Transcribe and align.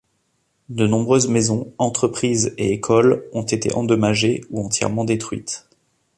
De 0.69 0.87
nombreuses 0.87 1.27
maisons, 1.27 1.73
entreprises, 1.77 2.55
et 2.57 2.71
écoles 2.73 3.27
ont 3.33 3.43
été 3.43 3.71
endommagées 3.75 4.41
ou 4.49 4.65
entièrement 4.65 5.05
détruites. 5.05 5.67